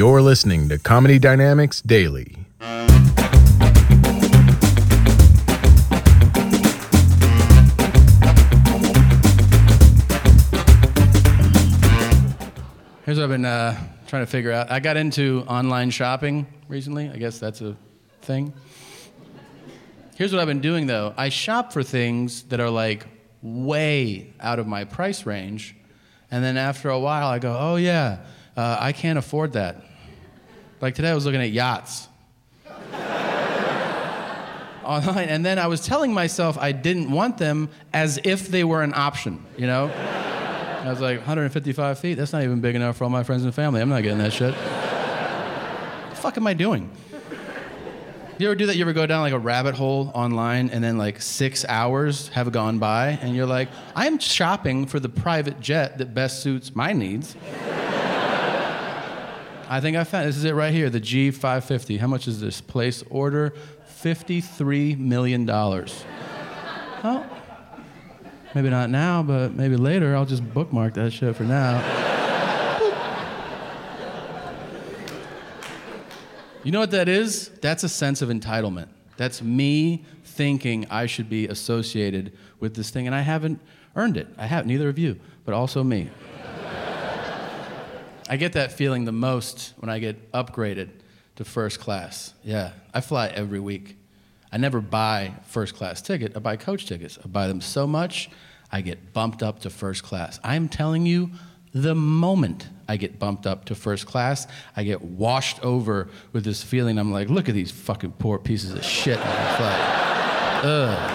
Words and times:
You're 0.00 0.22
listening 0.22 0.70
to 0.70 0.78
Comedy 0.78 1.18
Dynamics 1.18 1.82
Daily. 1.82 2.34
Here's 13.04 13.18
what 13.18 13.24
I've 13.24 13.28
been 13.28 13.44
uh, 13.44 13.78
trying 14.06 14.22
to 14.22 14.26
figure 14.26 14.50
out. 14.52 14.70
I 14.70 14.80
got 14.80 14.96
into 14.96 15.44
online 15.46 15.90
shopping 15.90 16.46
recently. 16.66 17.10
I 17.10 17.16
guess 17.18 17.38
that's 17.38 17.60
a 17.60 17.76
thing. 18.22 18.54
Here's 20.16 20.32
what 20.32 20.40
I've 20.40 20.48
been 20.48 20.62
doing 20.62 20.86
though 20.86 21.12
I 21.14 21.28
shop 21.28 21.74
for 21.74 21.82
things 21.82 22.44
that 22.44 22.58
are 22.58 22.70
like 22.70 23.06
way 23.42 24.32
out 24.40 24.58
of 24.58 24.66
my 24.66 24.84
price 24.84 25.26
range. 25.26 25.76
And 26.30 26.42
then 26.42 26.56
after 26.56 26.88
a 26.88 26.98
while, 26.98 27.26
I 27.26 27.38
go, 27.38 27.54
oh 27.54 27.76
yeah, 27.76 28.20
uh, 28.56 28.78
I 28.80 28.92
can't 28.92 29.18
afford 29.18 29.52
that. 29.52 29.88
Like 30.80 30.94
today, 30.94 31.10
I 31.10 31.14
was 31.14 31.26
looking 31.26 31.42
at 31.42 31.50
yachts 31.50 32.08
online. 34.84 35.28
And 35.28 35.44
then 35.44 35.58
I 35.58 35.66
was 35.66 35.84
telling 35.84 36.14
myself 36.14 36.56
I 36.58 36.72
didn't 36.72 37.10
want 37.10 37.36
them 37.36 37.68
as 37.92 38.18
if 38.24 38.48
they 38.48 38.64
were 38.64 38.82
an 38.82 38.94
option, 38.94 39.44
you 39.58 39.66
know? 39.66 39.90
I 39.90 40.88
was 40.88 41.00
like, 41.00 41.18
155 41.18 41.98
feet? 41.98 42.14
That's 42.14 42.32
not 42.32 42.42
even 42.42 42.60
big 42.62 42.74
enough 42.74 42.96
for 42.96 43.04
all 43.04 43.10
my 43.10 43.22
friends 43.22 43.44
and 43.44 43.54
family. 43.54 43.82
I'm 43.82 43.90
not 43.90 44.02
getting 44.02 44.18
that 44.18 44.32
shit. 44.32 44.54
what 44.54 46.10
the 46.10 46.16
fuck 46.16 46.36
am 46.38 46.46
I 46.46 46.54
doing? 46.54 46.90
You 48.38 48.46
ever 48.46 48.54
do 48.54 48.64
that? 48.64 48.76
You 48.76 48.84
ever 48.84 48.94
go 48.94 49.04
down 49.04 49.20
like 49.20 49.34
a 49.34 49.38
rabbit 49.38 49.74
hole 49.74 50.10
online 50.14 50.70
and 50.70 50.82
then 50.82 50.96
like 50.96 51.20
six 51.20 51.66
hours 51.68 52.28
have 52.28 52.50
gone 52.52 52.78
by 52.78 53.18
and 53.20 53.36
you're 53.36 53.44
like, 53.44 53.68
I'm 53.94 54.18
shopping 54.18 54.86
for 54.86 54.98
the 54.98 55.10
private 55.10 55.60
jet 55.60 55.98
that 55.98 56.14
best 56.14 56.40
suits 56.42 56.74
my 56.74 56.94
needs. 56.94 57.36
I 59.72 59.80
think 59.80 59.96
I 59.96 60.02
found 60.02 60.26
this 60.26 60.36
is 60.36 60.42
it 60.42 60.52
right 60.52 60.74
here, 60.74 60.90
the 60.90 61.00
G550. 61.00 62.00
How 62.00 62.08
much 62.08 62.26
is 62.26 62.40
this? 62.40 62.60
Place 62.60 63.04
order 63.08 63.54
$53 64.02 64.98
million. 64.98 65.46
Well, 65.46 65.86
maybe 68.56 68.68
not 68.68 68.90
now, 68.90 69.22
but 69.22 69.54
maybe 69.54 69.76
later. 69.76 70.16
I'll 70.16 70.26
just 70.26 70.42
bookmark 70.52 70.94
that 70.94 71.12
shit 71.12 71.36
for 71.36 71.44
now. 71.44 72.08
You 76.62 76.72
know 76.72 76.80
what 76.80 76.90
that 76.90 77.08
is? 77.08 77.48
That's 77.62 77.84
a 77.84 77.88
sense 77.88 78.20
of 78.20 78.28
entitlement. 78.28 78.88
That's 79.16 79.40
me 79.40 80.04
thinking 80.24 80.86
I 80.90 81.06
should 81.06 81.30
be 81.30 81.48
associated 81.48 82.36
with 82.58 82.74
this 82.74 82.90
thing, 82.90 83.06
and 83.06 83.16
I 83.16 83.22
haven't 83.22 83.60
earned 83.96 84.18
it. 84.18 84.28
I 84.36 84.44
have 84.44 84.66
neither 84.66 84.90
of 84.90 84.98
you, 84.98 85.18
but 85.46 85.54
also 85.54 85.82
me. 85.82 86.10
I 88.30 88.36
get 88.36 88.52
that 88.52 88.70
feeling 88.70 89.04
the 89.06 89.12
most 89.12 89.74
when 89.78 89.90
I 89.90 89.98
get 89.98 90.30
upgraded 90.30 90.90
to 91.34 91.44
first 91.44 91.80
class. 91.80 92.32
Yeah, 92.44 92.70
I 92.94 93.00
fly 93.00 93.26
every 93.26 93.58
week. 93.58 93.96
I 94.52 94.56
never 94.56 94.80
buy 94.80 95.32
first 95.46 95.74
class 95.74 96.00
ticket. 96.00 96.36
I 96.36 96.38
buy 96.38 96.54
coach 96.54 96.86
tickets. 96.86 97.18
I 97.24 97.26
buy 97.26 97.48
them 97.48 97.60
so 97.60 97.88
much, 97.88 98.30
I 98.70 98.82
get 98.82 99.12
bumped 99.12 99.42
up 99.42 99.58
to 99.62 99.70
first 99.70 100.04
class. 100.04 100.38
I'm 100.44 100.68
telling 100.68 101.06
you, 101.06 101.32
the 101.72 101.96
moment 101.96 102.68
I 102.88 102.96
get 102.96 103.18
bumped 103.18 103.48
up 103.48 103.64
to 103.64 103.74
first 103.74 104.06
class, 104.06 104.46
I 104.76 104.84
get 104.84 105.02
washed 105.02 105.60
over 105.64 106.08
with 106.32 106.44
this 106.44 106.62
feeling. 106.62 106.98
I'm 106.98 107.10
like, 107.10 107.30
look 107.30 107.48
at 107.48 107.56
these 107.56 107.72
fucking 107.72 108.12
poor 108.12 108.38
pieces 108.38 108.74
of 108.74 108.84
shit 108.84 109.18
on 109.18 109.26
the 109.26 109.56
flight. 109.56 109.80
Ugh. 110.62 111.10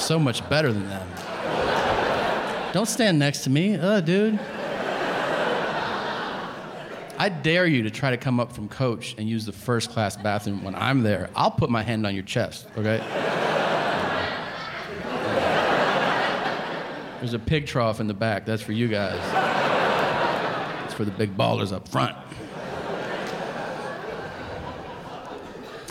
So 0.00 0.18
much 0.18 0.48
better 0.48 0.72
than 0.72 0.88
them. 0.88 1.06
Don't 2.72 2.88
stand 2.88 3.18
next 3.18 3.44
to 3.44 3.50
me. 3.50 3.76
Ugh, 3.76 4.02
dude. 4.02 4.40
I 7.20 7.28
dare 7.28 7.66
you 7.66 7.82
to 7.82 7.90
try 7.90 8.08
to 8.12 8.16
come 8.16 8.40
up 8.40 8.50
from 8.50 8.66
coach 8.66 9.14
and 9.18 9.28
use 9.28 9.44
the 9.44 9.52
first 9.52 9.90
class 9.90 10.16
bathroom 10.16 10.64
when 10.64 10.74
I'm 10.74 11.02
there. 11.02 11.28
I'll 11.36 11.50
put 11.50 11.68
my 11.68 11.82
hand 11.82 12.06
on 12.06 12.14
your 12.14 12.22
chest, 12.22 12.66
okay? 12.78 12.96
There's 17.18 17.34
a 17.34 17.38
pig 17.38 17.66
trough 17.66 18.00
in 18.00 18.06
the 18.06 18.14
back. 18.14 18.46
That's 18.46 18.62
for 18.62 18.72
you 18.72 18.88
guys. 18.88 19.20
It's 20.86 20.94
for 20.94 21.04
the 21.04 21.10
big 21.10 21.36
ballers 21.36 21.74
up 21.74 21.86
front. 21.88 22.16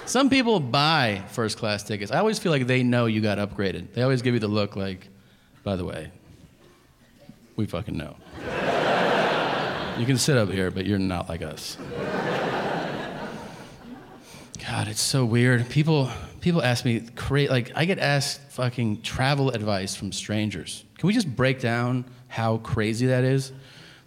Some 0.08 0.32
people 0.32 0.60
buy 0.60 1.22
first 1.28 1.60
class 1.60 1.84
tickets. 1.84 2.12
I 2.12 2.18
always 2.18 2.40
feel 2.40 2.52
like 2.52 2.66
they 2.66 2.82
know 2.82 3.06
you 3.06 3.22
got 3.22 3.38
upgraded. 3.38 3.94
They 3.94 4.02
always 4.02 4.24
give 4.24 4.34
you 4.34 4.40
the 4.40 4.48
look 4.48 4.76
like, 4.76 5.08
by 5.64 5.76
the 5.76 5.86
way, 5.86 6.12
we 7.56 7.68
fucking 7.68 7.96
know. 7.96 8.16
You 10.00 10.06
can 10.06 10.18
sit 10.18 10.38
up 10.38 10.50
here, 10.50 10.72
but 10.72 10.86
you're 10.86 10.98
not 10.98 11.28
like 11.28 11.42
us. 11.42 11.78
God, 14.66 14.88
it's 14.88 15.02
so 15.02 15.26
weird. 15.26 15.68
People 15.68 16.10
people 16.40 16.64
ask 16.64 16.86
me 16.86 17.02
cra- 17.18 17.48
like 17.50 17.74
I 17.76 17.84
get 17.84 18.00
asked 18.00 18.40
fucking 18.52 19.02
travel 19.02 19.50
advice 19.50 19.96
from 19.96 20.14
strangers. 20.14 20.86
Can 20.98 21.08
we 21.08 21.14
just 21.14 21.28
break 21.36 21.60
down 21.60 22.06
how 22.30 22.60
crazy 22.60 23.08
that 23.08 23.26
is? 23.26 23.52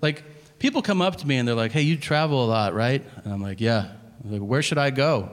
Like 0.01 0.25
people 0.59 0.81
come 0.81 1.03
up 1.03 1.17
to 1.17 1.27
me 1.27 1.37
and 1.37 1.47
they're 1.47 1.55
like, 1.55 1.73
"Hey, 1.73 1.83
you 1.83 1.99
travel 1.99 2.43
a 2.43 2.49
lot, 2.49 2.73
right?" 2.73 3.05
And 3.25 3.31
I'm 3.31 3.43
like, 3.43 3.61
"Yeah." 3.61 3.89
I'm 4.25 4.33
like, 4.33 4.41
"Where 4.41 4.63
should 4.63 4.79
I 4.79 4.89
go?" 4.89 5.31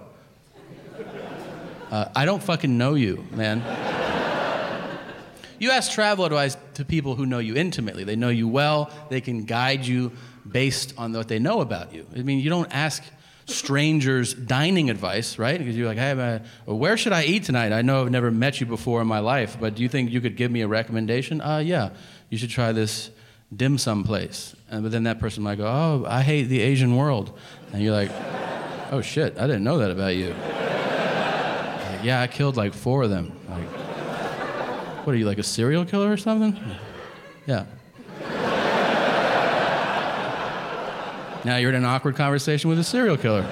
Uh, 1.90 2.10
I 2.14 2.26
don't 2.26 2.44
fucking 2.44 2.78
know 2.78 2.96
you, 2.96 3.26
man. 3.32 3.64
You 5.60 5.72
ask 5.72 5.92
travel 5.92 6.26
advice 6.26 6.58
to 6.76 6.86
people 6.86 7.16
who 7.16 7.26
know 7.26 7.40
you 7.40 7.56
intimately. 7.56 8.06
They 8.06 8.16
know 8.16 8.30
you 8.30 8.48
well. 8.48 8.92
They 9.10 9.22
can 9.22 9.44
guide 9.44 9.86
you 9.86 10.14
based 10.50 10.94
on 10.98 11.14
what 11.14 11.28
they 11.28 11.40
know 11.40 11.62
about 11.62 11.94
you. 11.94 12.08
I 12.16 12.22
mean, 12.22 12.40
you 12.40 12.50
don't 12.50 12.74
ask 12.74 13.04
strangers 13.46 14.34
dining 14.34 14.90
advice, 14.90 15.38
right? 15.38 15.58
Because 15.58 15.76
you're 15.76 15.88
like, 15.88 15.98
hey, 15.98 16.14
man, 16.14 16.46
where 16.66 16.96
should 16.98 17.14
I 17.14 17.26
eat 17.26 17.44
tonight? 17.44 17.74
I 17.74 17.82
know 17.82 18.02
I've 18.02 18.12
never 18.12 18.32
met 18.32 18.62
you 18.62 18.66
before 18.66 19.02
in 19.02 19.08
my 19.08 19.20
life, 19.20 19.58
but 19.60 19.76
do 19.76 19.84
you 19.84 19.90
think 19.90 20.12
you 20.12 20.22
could 20.22 20.38
give 20.38 20.52
me 20.52 20.62
a 20.62 20.68
recommendation? 20.68 21.42
Uh, 21.42 21.58
yeah, 21.58 21.90
you 22.30 22.38
should 22.38 22.52
try 22.52 22.72
this 22.72 23.12
dim 23.54 23.78
sum 23.78 24.04
place. 24.04 24.56
And, 24.70 24.84
but 24.84 24.92
then 24.92 25.04
that 25.04 25.20
person 25.20 25.44
might 25.44 25.58
go, 25.58 25.66
oh, 25.66 26.06
I 26.08 26.22
hate 26.22 26.44
the 26.44 26.62
Asian 26.62 26.96
world. 26.96 27.38
And 27.74 27.82
you're 27.82 27.94
like, 27.94 28.12
oh 28.92 29.02
shit, 29.02 29.38
I 29.38 29.48
didn't 29.48 29.64
know 29.64 29.80
that 29.80 29.92
about 29.92 30.16
you. 30.16 30.30
Yeah, 32.02 32.22
I 32.22 32.28
killed 32.28 32.56
like 32.56 32.74
four 32.74 33.04
of 33.04 33.10
them. 33.10 33.38
Like, 33.50 33.89
what 35.04 35.16
are 35.16 35.18
you, 35.18 35.26
like 35.26 35.38
a 35.38 35.44
serial 35.44 35.86
killer 35.86 36.12
or 36.12 36.18
something? 36.18 36.60
Yeah. 37.46 37.66
Now 41.46 41.56
you're 41.56 41.70
in 41.70 41.76
an 41.76 41.86
awkward 41.86 42.16
conversation 42.16 42.70
with 42.70 42.80
a 42.80 42.84
serial 42.84 43.18
killer. 43.18 43.44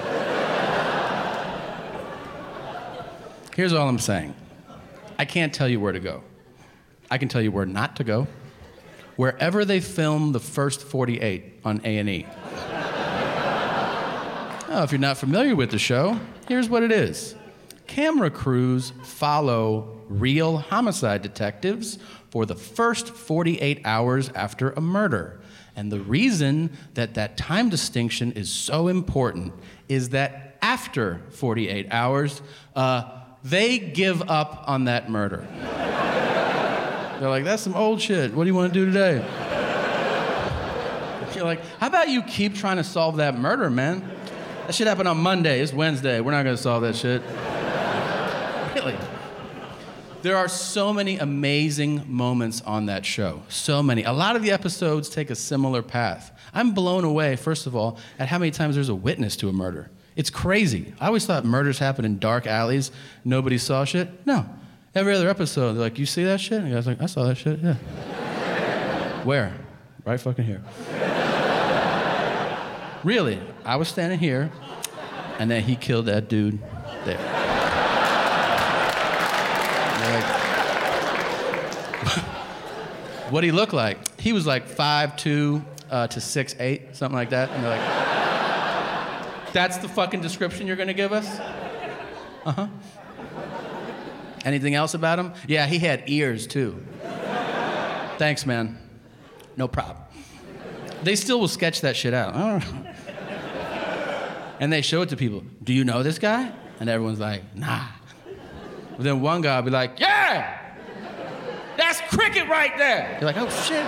Here's 3.56 3.72
all 3.72 3.88
I'm 3.88 3.98
saying 3.98 4.34
I 5.18 5.24
can't 5.24 5.52
tell 5.52 5.68
you 5.68 5.80
where 5.80 5.92
to 5.92 6.00
go. 6.00 6.22
I 7.10 7.18
can 7.18 7.28
tell 7.28 7.40
you 7.40 7.50
where 7.50 7.66
not 7.66 7.96
to 7.96 8.04
go. 8.04 8.28
Wherever 9.16 9.64
they 9.64 9.80
film 9.80 10.32
the 10.32 10.38
first 10.38 10.82
48 10.82 11.60
on 11.64 11.80
A&E. 11.82 12.26
Oh, 14.70 14.82
if 14.84 14.92
you're 14.92 15.00
not 15.00 15.16
familiar 15.16 15.56
with 15.56 15.70
the 15.70 15.78
show, 15.78 16.20
here's 16.46 16.68
what 16.68 16.82
it 16.82 16.92
is. 16.92 17.34
Camera 17.88 18.30
crews 18.30 18.92
follow 19.02 19.96
real 20.08 20.58
homicide 20.58 21.22
detectives 21.22 21.98
for 22.30 22.46
the 22.46 22.54
first 22.54 23.08
48 23.08 23.80
hours 23.84 24.28
after 24.34 24.70
a 24.70 24.80
murder. 24.80 25.40
And 25.74 25.90
the 25.90 25.98
reason 25.98 26.70
that 26.94 27.14
that 27.14 27.36
time 27.36 27.70
distinction 27.70 28.32
is 28.32 28.52
so 28.52 28.88
important 28.88 29.54
is 29.88 30.10
that 30.10 30.58
after 30.60 31.22
48 31.30 31.86
hours, 31.90 32.42
uh, 32.76 33.10
they 33.42 33.78
give 33.78 34.28
up 34.28 34.64
on 34.66 34.84
that 34.84 35.10
murder. 35.10 35.38
They're 37.18 37.30
like, 37.30 37.44
that's 37.44 37.62
some 37.62 37.74
old 37.74 38.02
shit. 38.02 38.34
What 38.34 38.44
do 38.44 38.48
you 38.48 38.54
want 38.54 38.72
to 38.72 38.78
do 38.78 38.86
today? 38.86 39.14
You're 41.34 41.44
like, 41.44 41.64
how 41.78 41.86
about 41.86 42.10
you 42.10 42.22
keep 42.22 42.54
trying 42.54 42.76
to 42.76 42.84
solve 42.84 43.16
that 43.16 43.38
murder, 43.38 43.70
man? 43.70 44.08
That 44.66 44.74
shit 44.74 44.86
happened 44.86 45.08
on 45.08 45.18
Monday. 45.18 45.60
It's 45.60 45.72
Wednesday. 45.72 46.20
We're 46.20 46.32
not 46.32 46.42
gonna 46.42 46.56
solve 46.56 46.82
that 46.82 46.94
shit. 46.94 47.22
There 50.20 50.36
are 50.36 50.48
so 50.48 50.92
many 50.92 51.18
amazing 51.18 52.02
moments 52.06 52.60
on 52.62 52.86
that 52.86 53.06
show. 53.06 53.42
So 53.48 53.82
many. 53.82 54.02
A 54.02 54.12
lot 54.12 54.34
of 54.34 54.42
the 54.42 54.50
episodes 54.50 55.08
take 55.08 55.30
a 55.30 55.36
similar 55.36 55.80
path. 55.80 56.32
I'm 56.52 56.72
blown 56.72 57.04
away, 57.04 57.36
first 57.36 57.66
of 57.66 57.76
all, 57.76 57.98
at 58.18 58.26
how 58.26 58.38
many 58.38 58.50
times 58.50 58.74
there's 58.74 58.88
a 58.88 58.94
witness 58.94 59.36
to 59.36 59.48
a 59.48 59.52
murder. 59.52 59.90
It's 60.16 60.30
crazy. 60.30 60.92
I 60.98 61.06
always 61.06 61.24
thought 61.24 61.44
murders 61.44 61.78
happen 61.78 62.04
in 62.04 62.18
dark 62.18 62.48
alleys. 62.48 62.90
Nobody 63.24 63.58
saw 63.58 63.84
shit. 63.84 64.08
No. 64.26 64.44
Every 64.92 65.14
other 65.14 65.28
episode, 65.28 65.74
they're 65.74 65.82
like, 65.82 65.98
"You 65.98 66.06
see 66.06 66.24
that 66.24 66.40
shit?" 66.40 66.60
And 66.62 66.72
the 66.72 66.74
guy's 66.74 66.88
like, 66.88 67.00
"I 67.00 67.06
saw 67.06 67.24
that 67.24 67.36
shit. 67.36 67.60
Yeah." 67.60 67.74
Where? 69.24 69.52
Right 70.04 70.20
fucking 70.20 70.44
here. 70.44 70.62
really? 73.04 73.38
I 73.64 73.76
was 73.76 73.86
standing 73.86 74.18
here, 74.18 74.50
and 75.38 75.48
then 75.48 75.62
he 75.62 75.76
killed 75.76 76.06
that 76.06 76.28
dude 76.28 76.58
there. 77.04 77.18
They're 79.98 80.20
like, 80.20 80.48
what 83.30 83.44
he 83.44 83.52
look 83.52 83.72
like? 83.72 84.20
He 84.20 84.32
was 84.32 84.46
like 84.46 84.66
five 84.66 85.16
two 85.16 85.62
uh, 85.90 86.06
to 86.08 86.20
six 86.20 86.54
eight, 86.58 86.96
something 86.96 87.16
like 87.16 87.30
that. 87.30 87.50
And 87.50 87.64
they're 87.64 87.78
like, 87.78 89.52
"That's 89.52 89.78
the 89.78 89.88
fucking 89.88 90.20
description 90.20 90.66
you're 90.66 90.76
gonna 90.76 90.94
give 90.94 91.12
us?" 91.12 91.26
Uh 92.44 92.52
huh. 92.52 92.66
Anything 94.44 94.74
else 94.74 94.94
about 94.94 95.18
him? 95.18 95.32
Yeah, 95.46 95.66
he 95.66 95.78
had 95.78 96.04
ears 96.06 96.46
too. 96.46 96.82
Thanks, 98.18 98.46
man. 98.46 98.78
No 99.56 99.68
problem. 99.68 99.98
They 101.02 101.16
still 101.16 101.40
will 101.40 101.48
sketch 101.48 101.82
that 101.82 101.96
shit 101.96 102.14
out. 102.14 102.62
And 104.60 104.72
they 104.72 104.82
show 104.82 105.02
it 105.02 105.10
to 105.10 105.16
people. 105.16 105.44
Do 105.62 105.72
you 105.72 105.84
know 105.84 106.02
this 106.02 106.18
guy? 106.18 106.52
And 106.80 106.88
everyone's 106.88 107.20
like, 107.20 107.42
nah. 107.54 107.86
But 108.96 109.04
then 109.04 109.20
one 109.20 109.40
guy 109.40 109.56
will 109.58 109.64
be 109.66 109.70
like, 109.70 110.00
yeah! 110.00 110.57
Cricket 112.30 112.50
right 112.50 112.76
there. 112.76 113.16
You're 113.18 113.32
like, 113.32 113.38
oh 113.38 113.48
shit. 113.48 113.86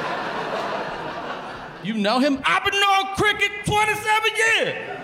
You 1.84 1.92
know 2.00 2.20
him? 2.20 2.40
I've 2.42 2.64
been 2.64 2.80
knowing 2.80 3.14
Cricket 3.14 3.50
27 3.66 4.30
years. 4.34 4.98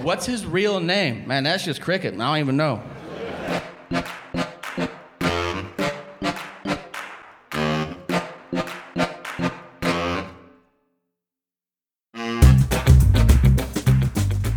What's 0.00 0.24
his 0.24 0.46
real 0.46 0.80
name? 0.80 1.28
Man, 1.28 1.44
that's 1.44 1.62
just 1.62 1.82
Cricket. 1.82 2.14
I 2.14 2.16
don't 2.16 2.38
even 2.38 2.56
know. 2.56 2.82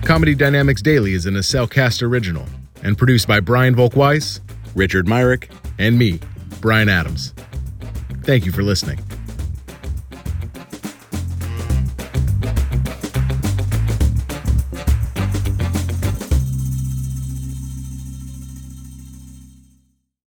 Comedy 0.05 0.33
Dynamics 0.33 0.81
Daily 0.81 1.11
is 1.13 1.25
an 1.25 1.33
Acelcast 1.33 2.01
original 2.03 2.45
and 2.83 2.97
produced 2.97 3.27
by 3.27 3.41
Brian 3.41 3.75
Volk-Weiss, 3.75 4.39
Richard 4.75 5.09
Myrick, 5.09 5.51
and 5.77 5.99
me, 5.99 6.21
Brian 6.63 6.87
Adams. 6.87 7.33
Thank 8.21 8.45
you 8.45 8.53
for 8.53 8.63
listening. 8.63 8.97